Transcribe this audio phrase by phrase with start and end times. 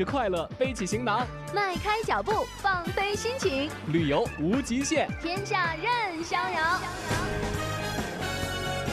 [0.00, 6.80] 着快乐，背起行囊，迈开脚步，放飞心情，旅游无极限，天下任逍遥。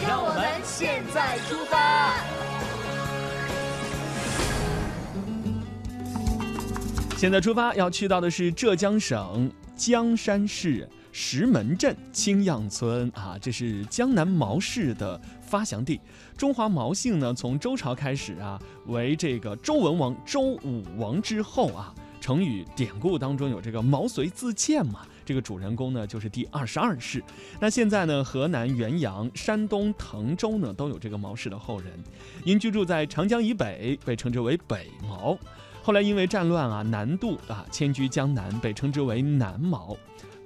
[0.05, 2.13] 让我们现在出发。
[7.15, 10.85] 现在出发要去到的是浙江省江山市
[11.19, 15.99] 石门镇青样村啊，这是江南毛氏的发祥地。
[16.37, 27.23] 中华毛姓呢，从周朝开始啊，为这个周文王、周武王之后啊，成语典故当中有这个毛遂自荐嘛，这个主人公呢就是第二十二世。
[27.59, 31.91] 那现在呢，河南原阳、山东滕州呢都有这个毛氏的后人，
[32.43, 35.35] 因居住在长江以北，被称之为北毛。
[35.81, 39.97] 后来因为战乱啊，南渡啊，迁居江南，被称之为南毛。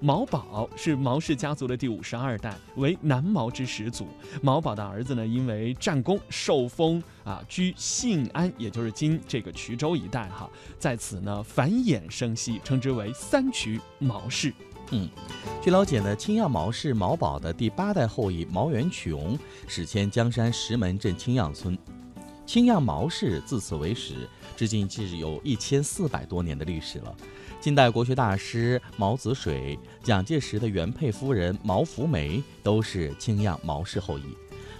[0.03, 4.07] 毛宝是毛氏家族的第五十二代，为南毛之始祖。
[4.41, 14.51] 毛宝的儿子呢，因为战功受封啊，居信安，也就是今这个衢州一带哈，在此呢繁衍生息，称之为三衢毛氏。
[14.89, 15.07] 嗯，
[15.61, 21.77] 据了解呢，青样毛氏毛宝的第八代后裔毛元琼始迁江山石门镇青样村，
[22.47, 24.27] 青样毛氏自此为始。
[24.57, 27.15] 至今既有一千四百多年的历史了。
[27.61, 34.23] 近代国学大师毛子水、蒋介石的原配夫人毛福梅都是清样毛氏后裔。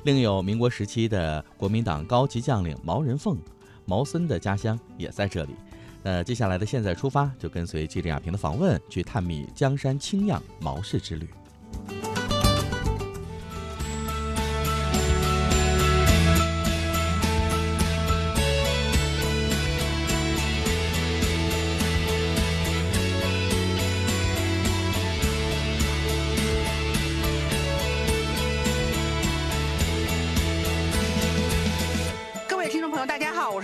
[0.04, 3.38] 另有民国时期的国民党高级将领毛人凤、
[3.86, 5.54] 毛森的家乡也在这里。
[6.02, 11.30] 那接下来的现在出发，就跟随记者亚平的访问，去探秘江山清样毛氏之旅。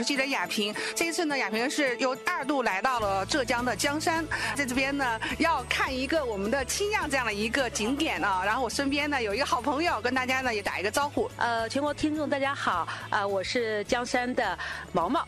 [0.03, 4.25] 记者亚萍，这一次呢，亚萍是由二度来到了浙江的江山，
[4.55, 8.43] 在这边呢要看一个我们的青漾这样的一个景点啊。
[8.45, 11.29] 然后我身边呢有一个好朋友，跟大家呢也打一个招呼。
[11.37, 14.57] 呃，全国听众大家好，呃，我是江山的
[14.91, 15.27] 毛毛，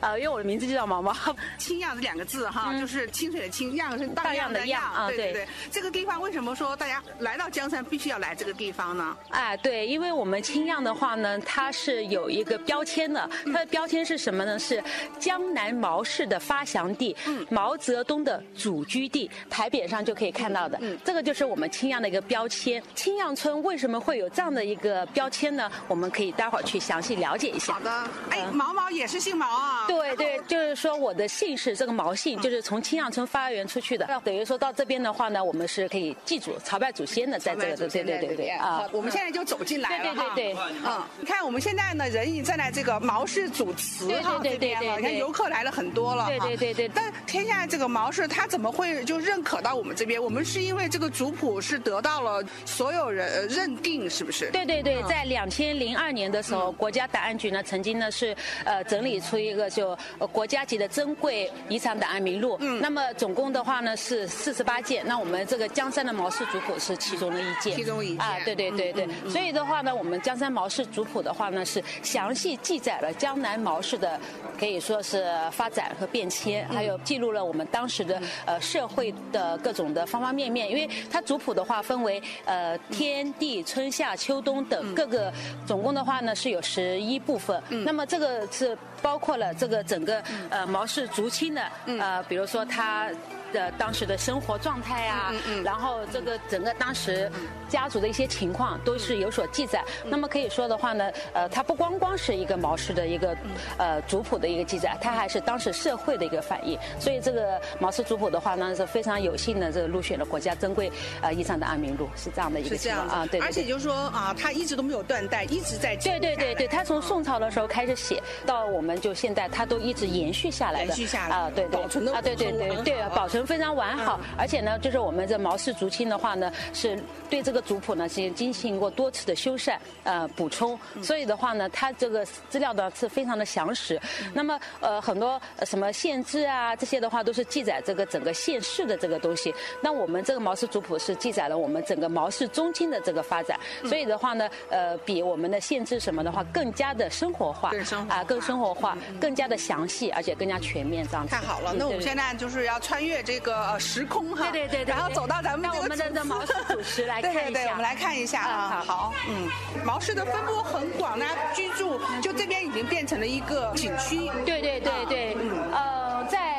[0.00, 1.14] 呃，因为我的名字就叫毛毛。
[1.56, 5.08] 青漾这两个字哈，就是清水的清，漾是荡漾的漾啊。
[5.08, 5.48] 对对对。
[5.70, 9.16] 这个地方为什么说大家来到江山必须要来这个地方呢？
[9.30, 13.93] 哎，对，因为我们青漾的话呢，它是有一个标签的，它的标签。
[14.02, 14.58] 是什么呢？
[14.58, 14.82] 是
[15.18, 17.14] 江南毛氏的发祥地，
[17.50, 20.80] 毛泽东的祖居地，牌匾上就可以看到的。
[21.04, 22.82] 这个就是我们青阳的一个标签。
[22.94, 25.70] 青阳村为什么会有这样的一个标签呢？
[25.86, 27.74] 我们可以待会儿去详细了解一下。
[27.74, 27.90] 好的，
[28.30, 29.84] 哎，毛毛也是姓毛啊？
[29.86, 34.06] 对对，就是说我的姓氏这个毛姓，就是从青阳村发源出去的。
[34.08, 38.88] 那等于说到这边的话呢，我们是可以祭祖、朝拜祖先的，在这个对对对对啊。
[38.92, 44.06] 我们现在就走进来了对对对，嗯，你看我们现在呢，人已站在这个毛氏祖祠。
[44.06, 46.88] 对对对对，你看游客来了很多了，对对对对。
[46.88, 50.22] 但天下这个毛氏，他怎么会就认可到我们这边？
[50.22, 54.50] 我们是因为这个族谱是得到了所有人认定，是不是？
[54.50, 58.34] 对对对，在两千零二年的时候，国家档案局呢曾经呢是
[58.64, 59.96] 呃整理出一个就
[60.32, 62.56] 国家级的珍贵遗产档案名录。
[62.60, 62.80] 嗯。
[62.80, 67.76] 那么总共的话呢是四十八件，那我们这个江山的毛氏族谱是其中的一件。
[67.76, 68.20] 其中一件。
[68.20, 69.08] 啊，对对对对。
[69.28, 73.80] 所以的话呢，我们江山毛氏族谱的话呢是详细记载了江南毛。
[73.84, 74.18] 氏的，
[74.58, 80.70] 可以说是发展和变迁，还有记录了我们当时的呃社会的各种的方方面面。
[80.70, 85.30] 因为它族谱的话分为呃天地春夏秋冬等各个，
[85.66, 87.62] 总共的话呢是有十一部分。
[87.84, 91.62] 那么这个是包括了这个整个呃毛氏族亲的
[91.98, 93.10] 呃，比如说他。
[93.54, 95.32] 的当时的生活状态啊，
[95.64, 97.30] 然后这个整个当时
[97.68, 99.82] 家族的一些情况都是有所记载。
[100.04, 103.36] 那么可以说的话呢，呃，它不光光是一个毛氏的一个
[103.78, 106.76] 呃族谱的一个记载，它还是当时社会的一个反映。
[106.98, 110.90] 所以这个毛氏族谱的话呢，是非常有幸的这个入选了国家珍贵
[111.22, 113.26] 呃遗产的安民录，是这样的一个情况啊。
[113.30, 121.80] 对，而且就是说啊，它一直都没有断代，一直在对对对对，它从宋朝的时候开始写到我们就现在，它都一直延续下来的，延续下来啊，对对
[122.12, 123.43] 啊，对对对对，保存。
[123.44, 126.98] 成非常完好，而且呢，就是我们这毛氏竹青的话呢，是
[127.28, 134.00] 对这个族谱呢是进行过多次的修缮呃补充，所以的话呢，它这个资料呢是非常的详实。
[134.32, 139.54] 那么呃很多什么县志啊这些的话都是记载这个整个县市的这个东西。
[139.82, 147.70] 那我们这个毛氏族谱是记载了我们整个毛氏宗亲的这个发展，所以的话呢，呃比我们的县志什么的话更加的生活化
[148.08, 151.34] 啊，更生活化，更加的详细，而且更加全面这样子。
[151.34, 157.40] 太好了，那我们现在就是要穿越这个时空哈，对对对，然后走到咱们我们的毛氏主持来看一下。
[157.42, 159.48] 对对对，我们来看一下啊，好，嗯，
[159.84, 164.30] 毛氏的分布很广，大家居住就这边已经变成了一个景区。
[164.44, 165.36] 对对对对，
[165.72, 166.03] 呃，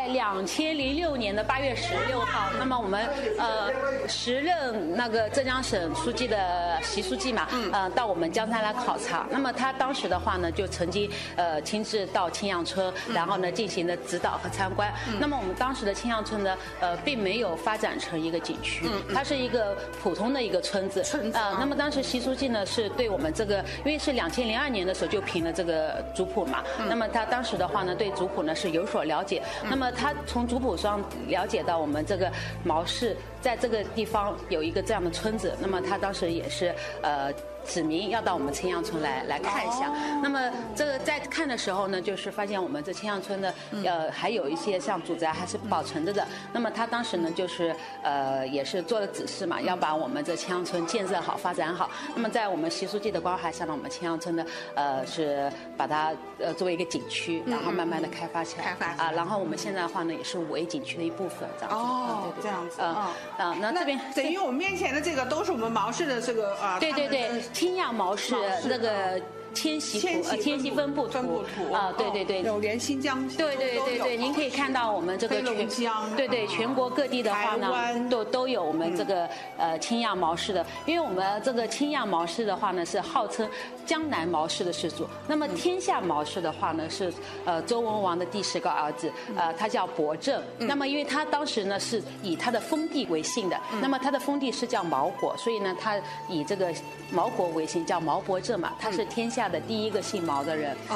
[0.05, 3.09] 在两千零六年的八月十六号，那么我们
[3.39, 3.71] 呃
[4.07, 14.93] 时任那个浙江省书记的习书记嘛，呃到我们江山来考察，那么他当时的话呢，就曾经呃亲自到青阳村，然后呢进行了指导和参观。
[15.19, 21.03] 那么我们当时的青阳村呢，呃并没有发展成一个景区，它是一个普通的一个村子。
[21.03, 32.31] 村子啊，那么当时习书记呢是对我们这个，因为是两千零二年的时候就评了这个族谱嘛，那么他当时的话呢对族谱呢是有所了解，那么他从族谱上了解到我们这个
[32.63, 37.33] 毛氏在这个地方有一个这样的村子，那么他当时也是呃。
[37.65, 39.91] 指明要到我们青阳村来来看一下。
[40.21, 43.53] 那么这个在看的时候呢，就是发现我们这青阳村呢，
[43.83, 46.25] 呃，还有一些像祖宅还是保存着的。
[46.53, 51.89] 那么他当时呢，就是呃，也是做了指示嘛，要把我们这青阳村建设好、发展好。
[52.15, 54.45] 那么在我们习书记的关怀下呢，我们青阳村呢，
[54.75, 58.65] 呃，是把它呃作为一个景区，然后慢慢的开发起来。
[58.65, 61.75] 开发啊，然后我们现在的话呢，也是五 A 景区的一部分，这样子。
[61.75, 68.35] 哦对对对这样子嗯啊啊，那这边等于我们面前的这个都是我们毛氏的这个啊，对对对，青亚毛氏
[68.65, 69.19] 那个
[69.53, 72.41] 迁徙图呃迁徙分布图分布图啊，对对对。
[72.43, 77.71] 有连新疆对对对对，您可以看到我们这个全江对对全国各地的话呢，
[78.09, 83.49] 都都有我们这个呃青亚毛氏的，因为我们这个青亚毛氏的话呢是号称
[83.85, 87.13] 江南毛氏的氏族，那么天下毛氏的话呢是
[87.45, 95.95] 呃周文王的第十个儿子，呃他叫伯正，那么因为他当时呢是以他的封地为姓的，那么他的封地是叫毛国，所以呢他
[96.27, 96.73] 以这个
[97.11, 100.75] 毛国为姓，叫毛伯正嘛，他是天下的第一个姓毛的人。
[100.89, 100.95] 哦。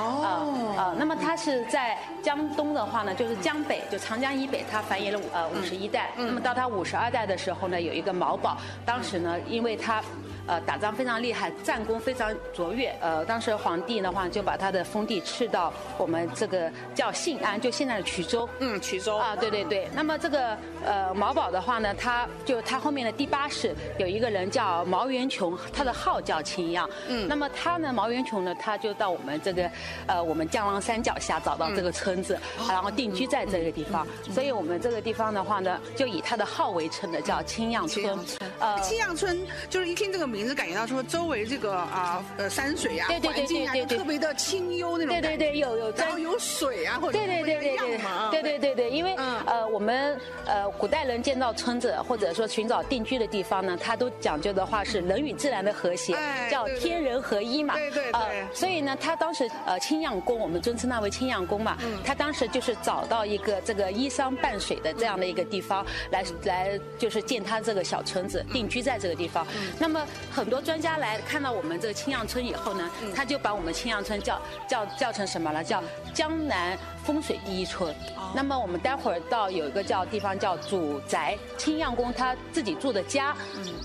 [0.75, 6.09] 啊啊，那么他是在江东的话呢，就是江北，就长江以北，他繁衍了呃五十一代。
[6.17, 10.03] 那么到他五十二代的时候呢，有一个毛宝，当时呢，因为他。
[10.49, 12.91] 呃，打仗非常厉害，战功非常卓越。
[12.99, 18.49] 呃，当时皇帝的话就把他的封地赐到我们这个叫信安，就现在的衢州。
[18.57, 19.87] 嗯，衢州啊，对对对。
[19.93, 26.89] 那么这个呃毛宝的话呢，他就他后面的第八世有一个人叫毛元琼，他的号叫青阳。
[27.07, 27.27] 嗯。
[27.27, 29.69] 那么他呢，毛元琼呢，他就到我们这个
[30.07, 32.35] 呃我们江郎山脚下找到这个村子，
[32.67, 34.07] 然后定居在这个地方。
[34.33, 38.17] 所以我们这个地方的话呢，就以他的号为称的，叫青阳村。
[38.57, 45.29] 呃，青阳村就是一听这个名字，感觉到说周围这个啊呃山水啊对对对环境啊，特别的清幽那种感觉。
[45.29, 47.97] 对对对，有有在然后有水啊，或者对对对对对
[48.31, 57.75] 对对对对，因为嗯呃我们呃古代人建造村子或者说寻找定居的地方呢，他都讲究的话是人与自然的和谐哎，叫天人合一嘛。
[57.75, 69.45] 对对呃对所以呢，他当时呃青阳宫，我们尊称他为青阳宫嘛，嗯他当时就是找到一个这个依山傍水的这样的一个地方来来就是建他这个小村子，定居在这个地方。
[69.77, 75.63] 那么很多专家来看到我们这个青阳村以后呢，他就把我们青阳村叫叫叫成什么了？
[75.63, 75.83] 叫
[76.13, 77.93] 江南风水第一村。
[78.35, 83.35] 那么我们待会儿到有一个叫地方叫祖宅青阳宫他自己住的家，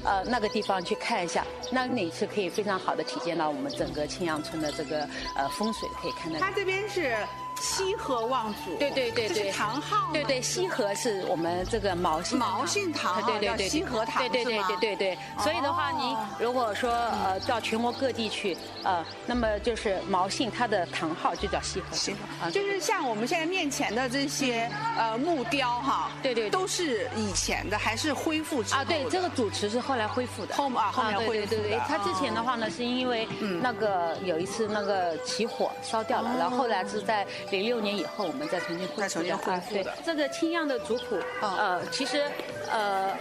[0.05, 6.53] 呃那个地方去看一下，那里是可以非常好的体现到我们整个青阳村的这个呃风水，可以看得到它。
[6.53, 7.17] 这边是
[7.61, 15.19] 西河望祖，对对对对，这是堂号对对，西河是我们这个毛姓的毛姓唐对对对，西河唐对对对对对对。
[15.39, 15.97] 所以的话，哦。
[15.99, 26.51] 您如果说呃到全国各地去呃，那么就是毛姓它的唐号就叫西河西啊，就是像我们现在面前的这些呃木雕哈，对对对。
[26.51, 30.55] 都是以前的还是恢复之后啊，对，这个主持是后来恢复的。
[30.55, 31.47] 后啊后面恢复的。
[31.47, 31.71] 对对。
[31.71, 33.27] 对，他之前的话呢，是因为
[33.63, 42.23] 那个有一次那个起火烧掉了，然后后来是在零六年以后，我们再重新恢复再重新的啊对恢复的，这个青样的族谱，呃，其实
[42.71, 43.17] 呃，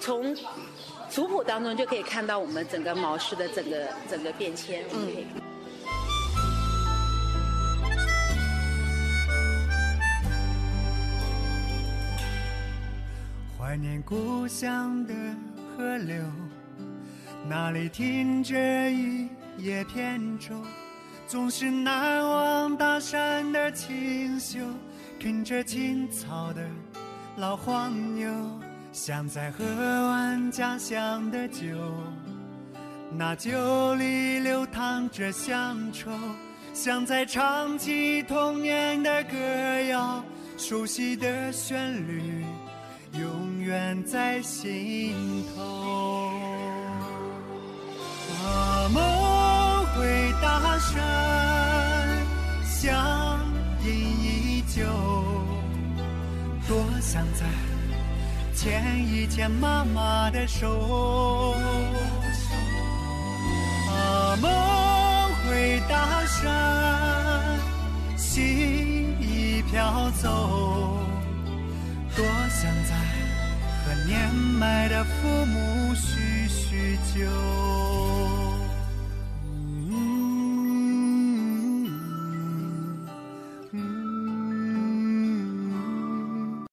[0.00, 0.34] 从
[1.08, 5.26] 族谱当中就可以看到我们整个毛氏的整个整个变迁，我们可以。
[13.58, 15.14] 怀念故乡的
[15.76, 16.16] 河流，
[17.48, 18.54] 那里停着
[18.90, 20.54] 一叶扁舟，
[21.26, 24.58] 总是难忘大山的清秀，
[25.18, 26.62] 跟着青草的
[27.36, 28.30] 老黄牛，
[28.92, 31.64] 像在喝完家乡的酒，
[33.16, 36.10] 那酒里流淌着乡愁，
[36.74, 39.38] 像在唱起童年的歌
[39.88, 40.22] 谣，
[40.58, 42.44] 熟悉的旋律
[43.12, 46.21] 永远在心头。
[59.26, 61.56] 牵妈妈的手。
[63.88, 64.50] 啊，梦
[65.44, 67.58] 回大山，
[68.16, 70.98] 心已飘走，
[72.16, 72.94] 多想再
[73.84, 77.20] 和年迈的父母叙叙旧。